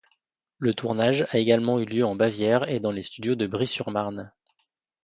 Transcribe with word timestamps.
Le 0.57 0.73
tournage 0.73 1.27
a 1.29 1.37
également 1.37 1.79
eu 1.79 1.85
lieu 1.85 2.03
en 2.03 2.15
Bavière 2.15 2.67
et 2.67 2.79
dans 2.79 2.89
les 2.89 3.03
studios 3.03 3.35
de 3.35 3.45
Bry-sur-Marne. 3.45 4.33